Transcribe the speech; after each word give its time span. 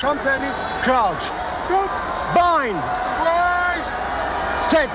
Company, 0.00 0.48
crouch. 0.82 1.28
Bind. 2.34 2.74
Set. 4.62 4.88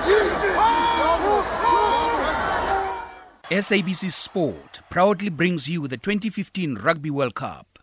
SABC 3.52 4.12
Sport 4.12 4.80
proudly 4.90 5.30
brings 5.30 5.70
you 5.70 5.88
the 5.88 5.98
2015 5.98 6.80
Rugby 6.80 7.12
World 7.12 7.36
Cup. 7.36 7.75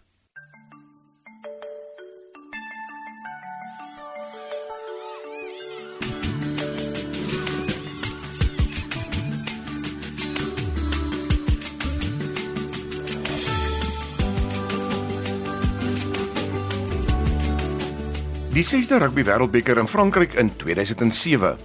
Die 18.53 18.65
6de 18.65 18.99
Rugby 18.99 19.25
Wêreldbeker 19.25 19.79
in 19.79 19.89
Frankryk 19.89 20.35
in 20.35 20.51
2007. 20.57 21.57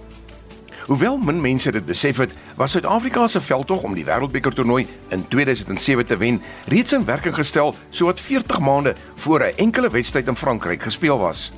Hoewel 0.86 1.18
min 1.20 1.40
mense 1.40 1.72
dit 1.72 1.84
besef 1.84 2.16
het, 2.16 2.32
was 2.56 2.70
Suid-Afrika 2.70 3.26
se 3.28 3.42
veldtog 3.44 3.82
om 3.84 3.92
die 3.94 4.06
Wêreldbeker 4.08 4.54
toernooi 4.56 4.86
in 5.12 5.26
2007 5.28 6.06
te 6.06 6.16
wen 6.16 6.40
reeds 6.72 6.96
in 6.96 7.04
werking 7.04 7.34
gestel 7.36 7.74
sowat 7.90 8.20
40 8.20 8.60
maande 8.60 8.94
voor 9.14 9.44
'n 9.44 9.56
enkele 9.56 9.90
wedstryd 9.90 10.28
in 10.28 10.36
Frankryk 10.36 10.82
gespeel 10.82 11.18
was. 11.18 11.52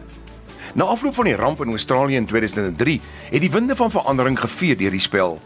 Na 0.74 0.84
afloop 0.84 1.14
van 1.14 1.24
die 1.24 1.36
ramp 1.36 1.62
in 1.62 1.70
Australië 1.70 2.16
in 2.16 2.26
2003, 2.26 3.00
het 3.30 3.40
die 3.40 3.50
winde 3.50 3.76
van 3.76 3.90
verandering 3.90 4.40
gevee 4.40 4.76
deur 4.76 4.90
die 4.90 5.00
spel. 5.00 5.40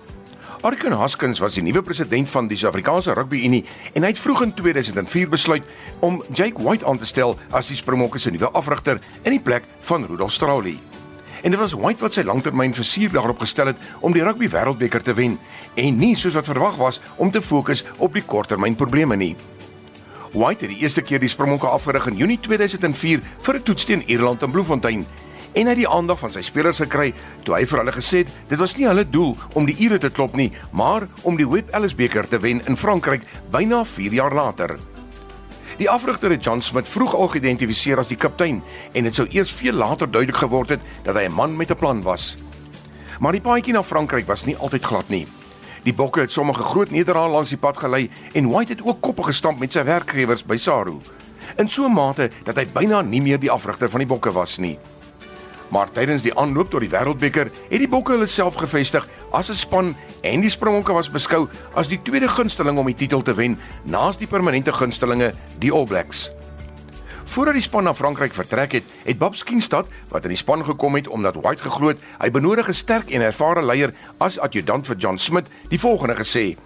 Arkin 0.64 0.94
Haskins 0.96 1.42
was 1.44 1.58
die 1.58 1.62
nuwe 1.62 1.82
president 1.84 2.30
van 2.32 2.46
die 2.48 2.56
Suid-Afrikaanse 2.56 3.12
Rugby 3.12 3.42
Unie 3.44 3.66
en 3.92 4.00
hy 4.06 4.14
het 4.14 4.20
vroeg 4.20 4.46
in 4.46 4.52
2004 4.56 5.28
besluit 5.28 5.66
om 6.00 6.22
Jake 6.32 6.56
White 6.56 6.86
aan 6.88 6.96
te 6.96 7.04
stel 7.04 7.34
as 7.52 7.68
die 7.68 7.76
Springbokke 7.76 8.16
se 8.16 8.32
nuwe 8.32 8.48
afrigter 8.56 8.96
in 9.26 9.34
die 9.34 9.42
plek 9.44 9.66
van 9.84 10.06
Rudolf 10.08 10.32
Strauly. 10.32 10.78
En 11.44 11.52
dit 11.52 11.60
was 11.60 11.76
White 11.76 12.00
wat 12.00 12.16
sy 12.16 12.24
langtermynversier 12.24 13.12
daarop 13.12 13.42
gestel 13.44 13.74
het 13.74 13.90
om 14.00 14.16
die 14.16 14.24
Rugby 14.24 14.48
Wêreldbeker 14.48 15.04
te 15.04 15.12
wen 15.18 15.36
en 15.76 16.00
nie 16.00 16.14
soos 16.16 16.40
wat 16.40 16.48
verwag 16.48 16.80
was 16.80 17.02
om 17.20 17.28
te 17.28 17.44
fokus 17.44 17.84
op 17.98 18.16
die 18.16 18.24
korttermynprobleme 18.24 19.20
nie. 19.20 19.34
White 20.32 20.64
het 20.64 20.72
die 20.72 20.80
eerste 20.80 21.04
keer 21.04 21.20
die 21.20 21.28
Springbokke 21.28 21.68
afgerig 21.76 22.08
in 22.08 22.16
Junie 22.24 22.40
2004 22.40 23.20
vir 23.20 23.54
'n 23.60 23.62
toets 23.62 23.84
teen 23.84 24.08
Ierland 24.08 24.42
in 24.42 24.50
Bloemfontein 24.50 25.04
en 25.54 25.70
hy 25.70 25.74
die 25.78 25.88
aandag 25.88 26.18
van 26.18 26.32
sy 26.34 26.42
spelers 26.42 26.82
gekry 26.82 27.12
toe 27.44 27.54
hy 27.56 27.64
vir 27.70 27.80
hulle 27.82 27.94
gesê 27.94 28.24
het 28.24 28.32
dit 28.50 28.58
was 28.58 28.74
nie 28.76 28.88
hulle 28.88 29.04
doel 29.06 29.36
om 29.54 29.66
die 29.66 29.76
Ire 29.86 29.98
te 29.98 30.10
klop 30.10 30.34
nie, 30.36 30.50
maar 30.72 31.06
om 31.22 31.36
die 31.38 31.46
Webb 31.48 31.70
Ellis 31.74 31.94
beker 31.94 32.28
te 32.28 32.40
wen 32.42 32.62
in 32.66 32.76
Frankryk 32.76 33.22
byna 33.54 33.84
4 33.84 34.12
jaar 34.12 34.34
later. 34.34 34.78
Die 35.78 35.90
afrigter 35.90 36.30
het 36.30 36.44
John 36.44 36.62
Smith 36.62 36.88
vroeg 36.88 37.14
al 37.18 37.32
geïdentifiseer 37.32 37.98
as 37.98 38.10
die 38.10 38.18
kaptein 38.18 38.62
en 38.94 39.06
dit 39.08 39.14
sou 39.14 39.26
eers 39.30 39.50
veel 39.50 39.74
later 39.74 40.10
duidelik 40.10 40.38
geword 40.44 40.76
het 40.76 40.80
dat 41.06 41.16
hy 41.16 41.26
'n 41.26 41.34
man 41.34 41.56
met 41.56 41.70
'n 41.70 41.78
plan 41.78 42.02
was. 42.02 42.36
Maar 43.20 43.32
die 43.32 43.40
paadjie 43.40 43.72
na 43.72 43.82
Frankryk 43.82 44.26
was 44.26 44.44
nie 44.44 44.56
altyd 44.56 44.84
glad 44.84 45.08
nie. 45.08 45.26
Die 45.82 45.94
bokke 45.94 46.20
het 46.20 46.32
sommige 46.32 46.62
groot 46.62 46.90
nederlae 46.90 47.28
langs 47.28 47.50
die 47.50 47.58
pad 47.58 47.76
gelei 47.76 48.10
en 48.32 48.48
White 48.48 48.72
het 48.72 48.84
ook 48.84 49.00
koppe 49.00 49.22
gestamp 49.22 49.58
met 49.58 49.72
sy 49.72 49.84
werkgewers 49.84 50.44
by 50.44 50.56
Saru. 50.56 51.00
In 51.56 51.68
so 51.68 51.84
'n 51.84 51.92
mate 51.92 52.30
dat 52.44 52.56
hy 52.56 52.66
byna 52.66 53.02
nie 53.02 53.20
meer 53.20 53.40
die 53.40 53.50
afrigter 53.50 53.90
van 53.90 53.98
die 53.98 54.08
bokke 54.08 54.32
was 54.32 54.58
nie. 54.58 54.78
Maar 55.68 55.90
tydens 55.92 56.22
die 56.22 56.34
aanloop 56.38 56.70
tot 56.70 56.80
die 56.84 56.90
Wêreldbeker 56.92 57.50
het 57.70 57.80
die 57.80 57.88
Bokke 57.88 58.12
hulle 58.12 58.28
self 58.30 58.54
gevestig 58.60 59.08
as 59.32 59.50
'n 59.50 59.54
span 59.54 59.96
en 60.22 60.40
die 60.40 60.50
Springbokke 60.50 60.92
was 60.92 61.10
beskou 61.10 61.48
as 61.74 61.88
die 61.88 62.02
tweede 62.02 62.28
gunsteling 62.28 62.78
om 62.78 62.86
die 62.86 62.94
titel 62.94 63.22
te 63.22 63.34
wen 63.34 63.58
naas 63.82 64.16
die 64.16 64.26
permanente 64.26 64.72
gunstelinge, 64.72 65.34
die 65.58 65.72
All 65.72 65.84
Blacks. 65.86 66.30
Voordat 67.24 67.54
die 67.54 67.62
span 67.62 67.84
na 67.84 67.94
Frankryk 67.94 68.34
vertrek 68.34 68.72
het, 68.72 68.84
het 69.04 69.18
Bob 69.18 69.34
Skeenstad, 69.34 69.88
wat 70.08 70.24
in 70.24 70.34
die 70.34 70.38
span 70.38 70.64
gekom 70.64 70.94
het 70.94 71.08
omdat 71.08 71.34
White 71.40 71.62
geglo 71.62 71.88
het 71.88 71.98
hy 72.20 72.30
benodig 72.30 72.68
'n 72.68 72.72
sterk 72.72 73.10
en 73.10 73.22
ervare 73.22 73.62
leier 73.62 73.94
as 74.18 74.38
adjutant 74.38 74.86
vir 74.86 74.96
John 74.96 75.18
Smith, 75.18 75.46
die 75.68 75.80
volgende 75.80 76.14
gesê: 76.14 76.56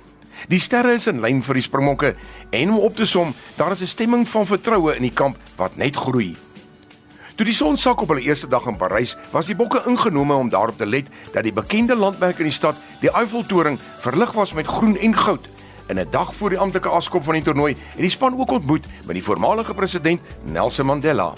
"Die 0.48 0.58
sterre 0.58 0.92
is 0.92 1.06
in 1.06 1.20
lyn 1.20 1.42
vir 1.42 1.54
die 1.54 1.62
Springbokke 1.62 2.14
en 2.50 2.70
om 2.70 2.78
op 2.78 2.94
te 2.94 3.06
som, 3.06 3.34
daar 3.56 3.72
is 3.72 3.80
'n 3.80 3.86
stemming 3.86 4.28
van 4.28 4.46
vertroue 4.46 4.96
in 4.96 5.02
die 5.02 5.14
kamp 5.14 5.36
wat 5.56 5.76
net 5.76 5.96
groei." 5.96 6.47
Toe 7.38 7.46
die 7.46 7.54
son 7.54 7.76
sak 7.78 8.00
op 8.02 8.10
hulle 8.10 8.24
eerste 8.26 8.48
dag 8.50 8.64
in 8.66 8.74
Parys, 8.74 9.12
was 9.30 9.46
die 9.46 9.54
bokke 9.54 9.78
ingenome 9.86 10.34
om 10.34 10.48
daarop 10.50 10.80
te 10.80 10.86
let 10.86 11.06
dat 11.30 11.44
die 11.46 11.52
bekende 11.54 11.94
landmerk 11.94 12.40
in 12.42 12.48
die 12.48 12.54
stad, 12.56 12.74
die 12.98 13.12
Eiffeltoring, 13.14 13.76
verlig 14.02 14.32
was 14.34 14.56
met 14.58 14.66
groen 14.66 14.96
en 14.98 15.14
goud. 15.14 15.46
In 15.86 16.00
'n 16.00 16.10
dag 16.10 16.34
voor 16.34 16.50
die 16.50 16.58
amptelike 16.58 16.88
afskop 16.88 17.22
van 17.22 17.34
die 17.34 17.42
toernooi, 17.42 17.76
het 17.78 18.00
die 18.02 18.10
span 18.10 18.38
ook 18.38 18.50
ontmoet 18.50 18.86
met 19.06 19.14
die 19.14 19.22
voormalige 19.22 19.74
president 19.74 20.20
Nelson 20.42 20.86
Mandela. 20.86 21.32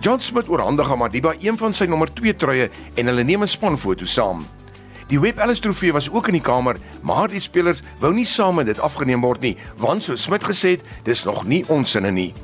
John 0.00 0.18
Smith 0.18 0.48
oorhandig 0.48 0.90
aan 0.90 0.98
Madiba 0.98 1.34
een 1.40 1.56
van 1.56 1.74
sy 1.74 1.84
nommer 1.84 2.12
2 2.12 2.36
truie 2.36 2.70
en 2.94 3.06
hulle 3.06 3.24
neem 3.24 3.42
'n 3.42 3.48
spanfoto 3.48 4.04
saam. 4.04 4.46
Die 5.06 5.20
Webb 5.20 5.38
Ellis 5.38 5.60
trofee 5.60 5.92
was 5.92 6.10
ook 6.10 6.26
in 6.26 6.32
die 6.32 6.42
kamer, 6.42 6.76
maar 7.02 7.28
die 7.28 7.40
spelers 7.40 7.82
wou 8.00 8.12
nie 8.12 8.26
saam 8.26 8.54
met 8.54 8.66
dit 8.66 8.80
afgeneem 8.80 9.20
word 9.20 9.40
nie, 9.40 9.56
want 9.76 10.02
so 10.02 10.16
Smith 10.16 10.44
gesê 10.44 10.68
het, 10.70 10.82
dis 11.04 11.24
nog 11.24 11.44
nie 11.44 11.64
onsinne 11.68 12.10
nie. 12.10 12.34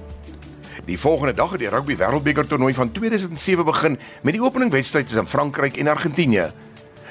Die 0.85 0.99
volgende 1.01 1.33
dag 1.33 1.51
het 1.51 1.63
die 1.63 1.69
Rugby 1.69 1.97
Wêreldbeker 1.97 2.45
toernooi 2.47 2.75
van 2.75 2.93
2007 2.93 3.65
begin 3.65 3.99
met 4.21 4.35
die 4.37 4.43
openingwedstryd 4.43 5.07
tussen 5.07 5.29
Frankryk 5.29 5.77
en 5.81 5.89
Argentinië. 5.89 6.51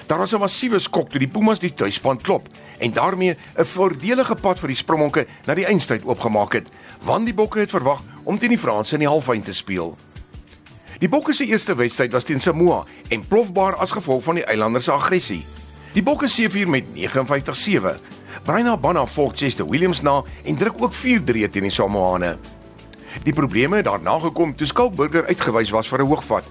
Daar 0.06 0.18
was 0.18 0.34
'n 0.34 0.40
massiewe 0.40 0.80
skok 0.80 1.10
toe 1.10 1.20
die 1.20 1.28
Pumas 1.28 1.60
die 1.60 1.74
tuisspan 1.74 2.22
klop 2.22 2.48
en 2.78 2.94
daarmee 2.94 3.38
'n 3.58 3.66
voordelige 3.66 4.36
pad 4.36 4.60
vir 4.60 4.68
die 4.68 4.76
Springbokke 4.76 5.26
na 5.46 5.54
die 5.54 5.66
eindstryd 5.66 6.06
oopgemaak 6.06 6.54
het, 6.54 6.68
want 7.02 7.26
die 7.26 7.34
Bokke 7.34 7.60
het 7.60 7.70
verwag 7.70 8.02
om 8.24 8.38
teen 8.38 8.50
die 8.50 8.58
Franse 8.58 8.94
in 8.94 9.00
die 9.00 9.10
halfeind 9.10 9.46
te 9.46 9.54
speel. 9.54 9.98
Die 11.00 11.10
Bokke 11.10 11.34
se 11.34 11.46
eerste 11.46 11.76
wedstryd 11.76 12.12
was 12.12 12.24
teen 12.24 12.40
Samoa 12.40 12.86
en 13.10 13.28
plofbaar 13.28 13.76
as 13.76 13.92
gevolg 13.92 14.24
van 14.24 14.36
die 14.36 14.46
eilanders 14.46 14.84
se 14.84 14.92
aggressie. 14.92 15.46
Die 15.94 16.04
Bokke 16.04 16.28
seëvier 16.28 16.68
met 16.68 16.84
59-7. 16.94 18.00
Brian 18.44 18.68
Abana 18.68 19.06
volg 19.06 19.32
Chester 19.36 19.68
Williams 19.70 20.02
na 20.02 20.24
en 20.44 20.56
druk 20.56 20.82
ook 20.82 20.94
4-3 20.94 21.50
teen 21.50 21.64
die 21.64 21.72
Samoane. 21.72 22.38
Die 23.22 23.34
probleme 23.34 23.76
het 23.76 23.86
daarna 23.86 24.20
gekom 24.20 24.56
toe 24.56 24.68
Skalkburger 24.68 25.26
uitgewys 25.26 25.70
was 25.70 25.88
vir 25.88 26.00
'n 26.00 26.08
hoogvat. 26.08 26.44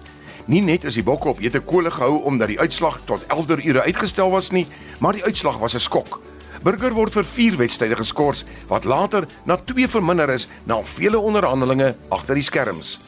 Nie 0.47 0.63
net 0.63 0.85
is 0.85 0.95
die 0.95 1.03
bokke 1.03 1.29
op 1.29 1.41
ete 1.41 1.61
kole 1.61 1.91
gehou 1.91 2.23
omdat 2.23 2.49
die 2.49 2.61
uitslag 2.61 3.01
tot 3.05 3.27
11 3.27 3.65
ure 3.65 3.83
uitgestel 3.83 4.31
was 4.31 4.51
nie, 4.51 4.67
maar 4.99 5.13
die 5.13 5.25
uitslag 5.25 5.59
was 5.59 5.75
'n 5.75 5.79
skok. 5.79 6.21
Burger 6.63 6.93
word 6.95 7.13
vir 7.13 7.25
4 7.25 7.57
wedstryde 7.57 7.97
geskort 7.97 8.45
wat 8.69 8.85
later 8.85 9.27
na 9.45 9.57
2 9.57 9.89
verminder 9.89 10.31
is 10.31 10.49
na 10.65 10.83
vele 10.83 11.19
onderhandelinge 11.19 11.97
agter 12.09 12.35
die 12.35 12.43
skerms. 12.43 13.01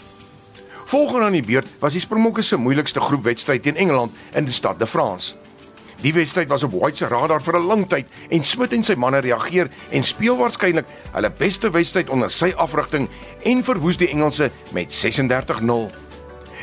Volgende 0.84 1.24
aan 1.24 1.32
die 1.32 1.42
beurt 1.42 1.66
was 1.78 1.92
die 1.92 2.00
Springbokke 2.00 2.42
se 2.42 2.56
moeilikste 2.56 3.00
groepwedstryd 3.00 3.62
teen 3.62 3.76
Engeland 3.76 4.12
in 4.34 4.44
die 4.44 4.52
stad 4.52 4.78
de 4.78 4.86
France. 4.86 5.34
Die 6.04 6.12
wedstryd 6.12 6.48
was 6.48 6.62
op 6.62 6.72
White 6.76 6.96
se 6.96 7.06
radar 7.06 7.42
vir 7.42 7.56
'n 7.56 7.66
lang 7.66 7.88
tyd 7.88 8.06
en 8.28 8.44
Smit 8.44 8.72
en 8.72 8.84
sy 8.84 8.94
manne 8.94 9.20
reageer 9.20 9.70
en 9.90 10.02
speel 10.02 10.36
waarskynlik 10.36 10.84
hulle 11.12 11.30
beste 11.30 11.70
wedstryd 11.70 12.10
onder 12.10 12.30
sy 12.30 12.52
afrigting 12.56 13.08
en 13.42 13.64
verwoes 13.64 13.96
die 13.96 14.08
Engelse 14.08 14.50
met 14.72 14.92
36-0. 14.92 15.90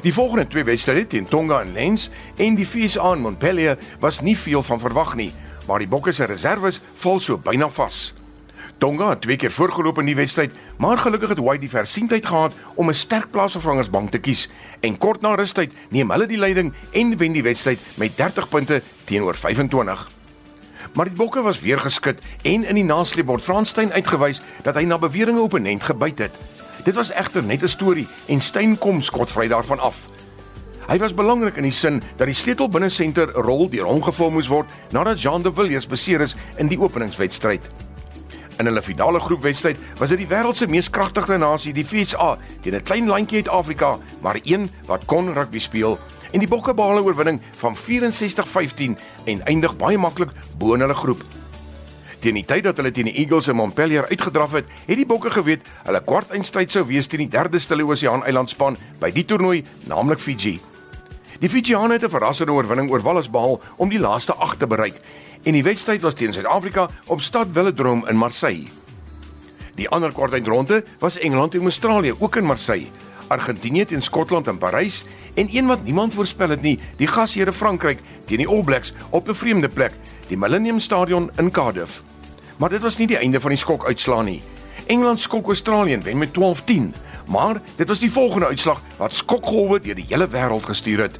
Die 0.02 0.14
volgende 0.14 0.48
twee 0.48 0.64
wedstryde 0.64 1.08
teen 1.08 1.26
Tonga 1.26 1.62
en 1.62 1.74
Lens 1.74 2.10
en 2.38 2.56
die 2.56 2.66
FSA 2.66 3.14
in 3.14 3.22
Montpellier 3.22 3.78
was 4.00 4.22
nie 4.22 4.38
veel 4.38 4.64
van 4.64 4.80
verwag 4.80 5.16
nie, 5.16 5.34
maar 5.68 5.80
die 5.80 5.88
Bokke 5.88 6.12
se 6.12 6.26
reserves 6.26 6.82
val 6.96 7.20
so 7.20 7.38
byna 7.38 7.70
vas. 7.70 8.21
Tonga 8.82 9.10
het 9.10 9.22
twee 9.22 9.38
keer 9.38 9.52
voorgeloop 9.54 10.00
in 10.02 10.08
die 10.10 10.16
wedstryd, 10.18 10.54
maar 10.82 10.98
gelukkig 10.98 11.30
het 11.30 11.40
White 11.40 11.62
die 11.62 11.70
versienheid 11.70 12.26
gehad 12.26 12.54
om 12.76 12.90
'n 12.90 12.94
sterk 12.94 13.30
plaasvervangersbank 13.32 14.10
te 14.12 14.18
kies 14.20 14.50
en 14.80 14.98
kort 14.98 15.22
na 15.22 15.36
rustyd 15.36 15.72
neem 15.90 16.10
hulle 16.10 16.26
die 16.28 16.38
leiding 16.38 16.74
en 16.92 17.18
wen 17.18 17.32
die 17.32 17.44
wedstryd 17.44 17.80
met 17.96 18.18
30 18.18 18.50
punte 18.50 18.82
teenoor 19.04 19.36
25. 19.36 20.10
Maar 20.94 21.06
die 21.06 21.16
Bokke 21.16 21.42
was 21.42 21.60
weer 21.60 21.80
geskit 21.80 22.20
en 22.42 22.64
in 22.64 22.76
die 22.76 22.84
nasleep 22.84 23.26
word 23.26 23.42
Franstein 23.42 23.94
uitgewys 23.94 24.42
dat 24.64 24.76
hy 24.76 24.84
na 24.84 24.98
beweringe 24.98 25.42
opponent 25.42 25.84
gebyt 25.84 26.20
het. 26.20 26.40
Dit 26.84 26.96
was 26.96 27.12
egter 27.12 27.44
net 27.44 27.62
'n 27.62 27.68
storie 27.68 28.08
en 28.26 28.42
Stein 28.42 28.78
kom 28.78 29.02
skotvry 29.02 29.48
daarvan 29.48 29.80
af. 29.80 29.96
Hy 30.88 30.98
was 30.98 31.14
belangrik 31.14 31.56
in 31.56 31.64
die 31.64 31.72
sin 31.72 32.02
dat 32.18 32.26
die 32.26 32.36
sleutel 32.36 32.70
binne 32.70 32.90
senter 32.90 33.32
rol 33.32 33.70
deur 33.70 33.86
hom 33.86 34.02
gevul 34.04 34.32
moes 34.32 34.48
word 34.48 34.68
nadat 34.92 35.22
Jean 35.22 35.42
de 35.42 35.54
Villiers 35.54 35.88
beseer 35.88 36.22
is 36.22 36.36
in 36.58 36.68
die 36.68 36.80
openingswedstryd. 36.80 37.70
In 38.62 38.68
hulle 38.70 38.82
finale 38.86 39.20
groepwedstryd 39.20 39.80
was 39.98 40.12
dit 40.14 40.20
die 40.22 40.28
wêreld 40.30 40.60
se 40.60 40.68
mees 40.70 40.86
kragtige 40.94 41.40
nasie, 41.42 41.72
die 41.74 41.86
VSA, 41.88 42.36
teen 42.62 42.76
'n 42.78 42.84
klein 42.86 43.08
landjie 43.10 43.42
uit 43.42 43.50
Afrika, 43.50 43.98
maar 44.22 44.38
een 44.44 44.70
wat 44.86 45.06
kon 45.06 45.34
rugby 45.34 45.60
speel 45.60 45.98
en 46.32 46.40
die 46.40 46.48
Bokke 46.48 46.74
behaal 46.74 47.02
'n 47.02 47.04
oorwinning 47.04 47.42
van 47.58 47.76
64-15 47.76 48.98
en 49.26 49.46
eindig 49.46 49.76
baie 49.78 49.98
maklik 49.98 50.30
bo 50.58 50.74
in 50.74 50.80
hulle 50.80 50.94
groep. 50.94 51.24
Teen 52.20 52.34
die 52.34 52.46
tyd 52.46 52.64
dat 52.64 52.78
hulle 52.78 52.92
teen 52.92 53.06
die 53.06 53.18
Eagles 53.18 53.48
in 53.48 53.56
Montpellier 53.56 54.08
uitgedraf 54.08 54.52
het, 54.52 54.66
het 54.86 54.98
die 54.98 55.06
Bokke 55.06 55.32
geweet 55.32 55.62
hulle 55.84 56.04
kwartfinale 56.04 56.70
sou 56.70 56.86
wees 56.86 57.08
teen 57.08 57.20
die 57.20 57.30
derde 57.30 57.60
Stille 57.60 57.84
Oseaan 57.84 58.24
eilandspan 58.24 58.78
by 59.00 59.12
die 59.12 59.26
toernooi, 59.26 59.66
naamlik 59.88 60.20
Fiji. 60.20 60.62
Die 61.40 61.50
Fijiane 61.50 61.94
het 61.94 62.04
'n 62.04 62.10
verrassende 62.10 62.52
oorwinning 62.54 62.92
oor 62.92 63.02
Wallis 63.02 63.30
behaal 63.30 63.62
om 63.78 63.90
die 63.90 64.00
laaste 64.00 64.36
8 64.36 64.60
te 64.60 64.68
bereik 64.68 65.02
en 65.44 65.54
die 65.58 65.64
wedstryd 65.64 66.02
was 66.02 66.14
teen 66.14 66.34
Suid-Afrika 66.34 66.90
op 67.06 67.22
Stad 67.22 67.48
Velodrome 67.54 68.10
in 68.10 68.18
Marseille. 68.18 68.68
Die 69.76 69.90
ander 69.90 70.12
kwartfinale 70.14 70.84
was 71.00 71.18
Engeland 71.18 71.56
en 71.56 71.64
Australië 71.64 72.14
ook 72.20 72.36
in 72.36 72.46
Marseille. 72.46 72.88
Argentinië 73.28 73.86
teen 73.86 74.02
Skotland 74.02 74.48
in 74.48 74.58
Parys 74.58 75.04
en 75.34 75.48
een 75.52 75.66
wat 75.66 75.84
niemand 75.84 76.14
voorspel 76.14 76.50
het 76.50 76.62
nie, 76.62 76.80
die 76.98 77.08
gasheer 77.08 77.54
Frankryk 77.54 78.00
teen 78.26 78.44
die 78.44 78.48
All 78.48 78.64
Blacks 78.64 78.94
op 79.10 79.30
'n 79.30 79.36
vreemde 79.36 79.70
plek, 79.70 79.94
die 80.28 80.38
Millennium 80.38 80.80
Stadion 80.80 81.32
in 81.38 81.52
Cardiff. 81.52 82.04
Maar 82.58 82.70
dit 82.70 82.82
was 82.82 82.98
nie 82.98 83.08
die 83.08 83.18
einde 83.18 83.40
van 83.40 83.50
die 83.50 83.60
skok 83.60 83.86
uitslaan 83.86 84.26
nie. 84.26 84.42
Engeland 84.86 85.20
skok 85.20 85.46
Australië 85.46 85.94
en 85.94 86.04
wen 86.04 86.18
met 86.18 86.34
12-10, 86.34 86.94
maar 87.28 87.62
dit 87.76 87.88
was 87.88 88.00
die 88.00 88.12
volgende 88.12 88.46
uitslag 88.46 88.82
wat 88.98 89.14
skokgolwe 89.14 89.80
deur 89.80 89.96
die 89.96 90.06
hele 90.08 90.28
wêreld 90.28 90.66
gestuur 90.66 91.00
het. 91.00 91.20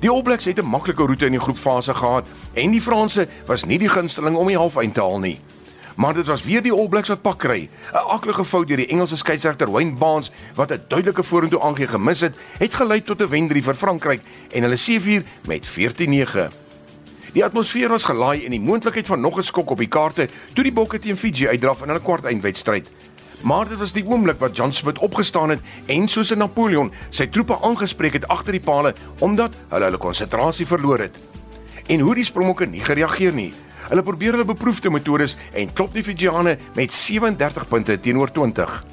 Die 0.00 0.10
All 0.10 0.22
Blacks 0.22 0.44
het 0.44 0.58
'n 0.58 0.66
maklike 0.66 1.02
roete 1.02 1.24
in 1.24 1.32
die 1.32 1.40
groepfase 1.40 1.94
gehad 1.94 2.26
en 2.52 2.70
die 2.70 2.80
Franse 2.80 3.28
was 3.46 3.64
nie 3.64 3.78
die 3.78 3.88
gunsteling 3.88 4.36
om 4.36 4.46
die 4.46 4.56
halfeind 4.56 4.94
te 4.94 5.00
haal 5.00 5.18
nie. 5.18 5.40
Maar 5.96 6.14
dit 6.14 6.26
was 6.26 6.44
weer 6.44 6.62
die 6.62 6.72
All 6.72 6.88
Blacks 6.88 7.08
wat 7.08 7.22
pak 7.22 7.38
kry. 7.38 7.68
'n 7.92 7.96
Aklige 7.96 8.44
fout 8.44 8.68
deur 8.68 8.76
die 8.76 8.88
Engelse 8.88 9.16
skeieregter 9.16 9.70
Wayne 9.70 9.94
Barnes 9.94 10.30
wat 10.54 10.72
'n 10.72 10.84
duidelike 10.88 11.22
vorentoe 11.22 11.60
aangee 11.60 11.86
gemis 11.86 12.20
het, 12.20 12.34
het 12.58 12.74
gelei 12.74 13.02
tot 13.02 13.22
'n 13.22 13.28
wen-3 13.28 13.62
vir 13.62 13.74
Frankryk 13.74 14.20
en 14.50 14.62
hulle 14.62 14.76
seëvier 14.76 15.24
met 15.46 15.66
14-9. 15.66 16.50
Die 17.32 17.44
atmosfeer 17.44 17.88
was 17.88 18.04
gelaai 18.04 18.44
en 18.44 18.50
die 18.50 18.60
moontlikheid 18.60 19.06
van 19.06 19.20
nog 19.20 19.38
'n 19.38 19.42
skok 19.42 19.70
op 19.70 19.78
die 19.78 19.88
kaarte 19.88 20.28
toe 20.52 20.64
die 20.64 20.72
Bokke 20.72 20.98
teen 20.98 21.16
Fiji 21.16 21.48
uitdraf 21.48 21.82
in 21.82 21.88
hulle 21.88 22.00
kwartfinalewedstryd. 22.00 22.88
Maar 23.40 23.68
dit 23.68 23.78
was 23.78 23.92
die 23.92 24.04
oomblik 24.06 24.38
wat 24.38 24.56
John 24.56 24.70
Smith 24.70 24.98
opgestaan 24.98 25.50
het 25.50 25.60
en 25.86 26.08
soos 26.08 26.32
'n 26.32 26.38
Napoleon 26.38 26.92
sy 27.10 27.26
troepe 27.26 27.58
aangespreek 27.60 28.12
het 28.12 28.28
agter 28.28 28.52
die 28.52 28.60
palle 28.60 28.94
omdat 29.18 29.54
hulle 29.68 29.84
hulle 29.84 29.98
konsentrasie 29.98 30.66
verloor 30.66 30.98
het. 30.98 31.18
En 31.86 32.00
hoe 32.00 32.14
die 32.14 32.24
Springbokke 32.24 32.66
nie 32.66 32.84
gereageer 32.84 33.32
nie. 33.32 33.52
Hulle 33.88 34.02
probeer 34.02 34.30
hulle 34.32 34.44
beproefde 34.44 34.90
metodes 34.90 35.36
en 35.52 35.72
klop 35.72 35.94
die 35.94 36.02
Fijiane 36.02 36.58
met 36.74 36.92
37 36.92 37.68
punte 37.68 38.00
teenoor 38.00 38.32
20. 38.32 38.84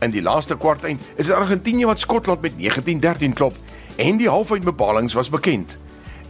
In 0.00 0.10
die 0.10 0.22
laaste 0.22 0.56
kwartfinale 0.56 0.98
is 1.16 1.26
dit 1.26 1.34
Argentinië 1.34 1.86
wat 1.86 2.00
Skotland 2.00 2.40
met 2.40 2.52
19-13 2.58 3.32
klop 3.32 3.56
en 3.96 4.16
die 4.16 4.28
halfeindbepalings 4.28 5.14
was 5.14 5.30
bekend. 5.30 5.78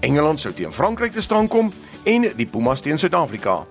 Engeland 0.01 0.41
sou 0.41 0.55
teen 0.55 0.73
Frankryk 0.73 1.13
te 1.13 1.23
staan 1.23 1.49
kom 1.49 1.73
en 2.05 2.33
die 2.37 2.47
Pumas 2.47 2.81
teen 2.81 2.99
Suid-Afrika. 2.99 3.67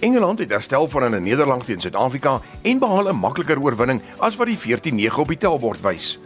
Engeland 0.00 0.38
het 0.38 0.50
herstel 0.50 0.88
van 0.88 1.14
'n 1.14 1.22
nederlaag 1.22 1.64
teen 1.64 1.80
Suid-Afrika 1.80 2.40
en 2.62 2.78
behaal 2.78 3.08
'n 3.08 3.16
makliker 3.16 3.60
oorwinning 3.60 4.00
as 4.18 4.36
wat 4.36 4.46
die 4.46 4.58
14-9 4.58 5.20
op 5.20 5.28
die 5.28 5.38
tellbord 5.38 5.80
wys. 5.80 6.18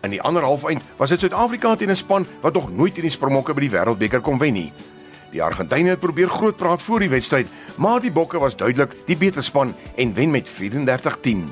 In 0.00 0.10
die 0.10 0.22
ander 0.22 0.42
halfeind 0.42 0.82
was 0.96 1.08
dit 1.08 1.20
Suid-Afrika 1.20 1.76
teen 1.76 1.90
'n 1.90 1.96
span 1.96 2.26
wat 2.40 2.52
nog 2.52 2.72
nooit 2.72 2.96
in 2.96 3.02
die 3.02 3.10
Springbokke 3.10 3.54
by 3.54 3.60
die 3.60 3.70
Wêreldbeker 3.70 4.20
kon 4.20 4.38
wen 4.38 4.52
nie. 4.52 4.72
Die 5.30 5.42
Argentynë 5.42 5.88
het 5.88 6.00
probeer 6.00 6.28
groot 6.28 6.56
praat 6.56 6.82
voor 6.82 6.98
die 6.98 7.08
wedstryd, 7.08 7.46
maar 7.76 8.00
die 8.00 8.12
Bokke 8.12 8.38
was 8.38 8.56
duidelik 8.56 8.94
die 9.06 9.16
beter 9.16 9.42
span 9.42 9.74
en 9.96 10.14
wen 10.14 10.30
met 10.30 10.48
34-10. 10.48 11.50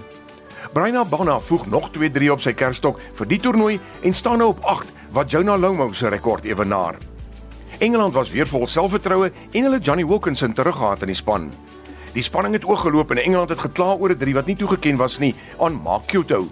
Brian 0.73 0.97
Abana 0.97 1.41
voeg 1.41 1.67
nog 1.67 1.91
2-3 1.91 2.31
op 2.31 2.41
sy 2.41 2.53
kerstok 2.53 3.01
vir 3.15 3.27
die 3.27 3.41
toernooi 3.41 3.81
en 4.03 4.15
staan 4.15 4.39
nou 4.39 4.49
op 4.49 4.61
8 4.65 4.93
wat 5.11 5.31
Jonah 5.31 5.61
Lomo 5.61 5.93
se 5.93 6.09
rekord 6.09 6.45
ewenaar. 6.45 7.10
Engeland 7.81 8.13
was 8.13 8.31
weer 8.31 8.45
vol 8.45 8.67
selfvertroue 8.69 9.31
en 9.51 9.63
hulle 9.65 9.79
Johnny 9.81 10.05
Wilkinson 10.05 10.53
teruggehaat 10.53 11.01
in 11.01 11.09
die 11.09 11.17
span. 11.17 11.47
Die 12.13 12.23
spanning 12.23 12.53
het 12.53 12.67
oorgeloop 12.69 13.15
en 13.15 13.23
Engeland 13.23 13.49
het 13.49 13.63
gekla 13.63 13.95
oor 13.97 14.13
'n 14.13 14.19
3 14.21 14.35
wat 14.35 14.47
nie 14.47 14.57
toegeken 14.57 14.97
was 14.97 15.19
nie 15.19 15.35
aan 15.59 15.81
Mark 15.81 16.07
Kyoto. 16.07 16.49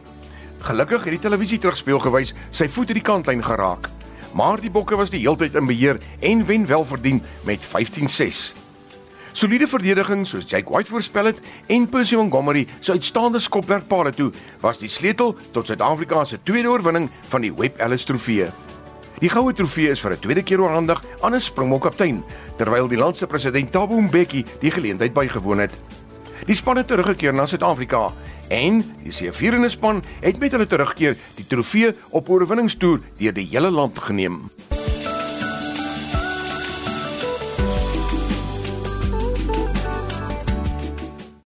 Gelukkig 0.58 1.04
het 1.04 1.10
die 1.10 1.18
televisie 1.18 1.58
terugspeel 1.58 1.98
gewys 1.98 2.34
sy 2.50 2.68
voet 2.68 2.88
het 2.88 2.94
die 2.94 3.04
kantlyn 3.04 3.44
geraak. 3.44 3.90
Maar 4.32 4.60
die 4.60 4.70
Bokke 4.70 4.96
was 4.96 5.10
die 5.10 5.20
heeltyd 5.20 5.54
in 5.54 5.66
beheer 5.66 6.00
en 6.20 6.46
wen 6.46 6.66
wel 6.66 6.84
verdien 6.84 7.22
met 7.44 7.66
15-6. 7.66 8.54
Soliede 9.32 9.66
verdediging 9.66 10.26
soos 10.26 10.44
Jake 10.46 10.72
White 10.72 10.90
voorspel 10.90 11.24
het 11.24 11.40
en 11.66 11.88
Percy 11.88 12.14
Montgomery 12.14 12.66
se 12.80 12.92
uitstaande 12.92 13.38
skopwerkpale 13.38 14.14
toe 14.14 14.32
was 14.60 14.78
die 14.78 14.88
sleutel 14.88 15.36
tot 15.50 15.66
Suid-Afrika 15.66 16.24
se 16.24 16.42
tweede 16.42 16.68
oorwinning 16.68 17.10
van 17.28 17.40
die 17.40 17.52
Webb 17.52 17.78
Ellis 17.78 18.04
Trofee. 18.04 18.48
Die 19.18 19.30
goue 19.30 19.50
trofee 19.50 19.90
is 19.90 20.00
vir 20.00 20.12
'n 20.14 20.20
tweede 20.22 20.42
keer 20.42 20.60
oorhandig 20.60 21.02
aan 21.20 21.34
'n 21.34 21.40
Springbok 21.40 21.82
kaptein, 21.82 22.22
terwyl 22.56 22.88
die 22.88 22.98
land 22.98 23.16
se 23.16 23.26
president 23.26 23.72
Thabo 23.72 24.00
Mbeki 24.00 24.44
die 24.60 24.70
geleentheid 24.70 25.12
bygewoon 25.12 25.58
het. 25.58 25.72
Die 26.46 26.54
span 26.54 26.76
het 26.76 26.86
teruggekeer 26.86 27.34
na 27.34 27.46
Suid-Afrika 27.46 28.12
en 28.48 28.84
die 29.02 29.12
seëvierende 29.12 29.68
span 29.68 30.02
het 30.20 30.38
met 30.38 30.52
hulle 30.52 30.66
terugkeer 30.66 31.16
die 31.34 31.46
trofee 31.46 31.94
op 32.10 32.28
oorwinningstoer 32.28 33.00
deur 33.18 33.32
die 33.32 33.48
hele 33.50 33.70
land 33.70 33.98
geneem. 33.98 34.50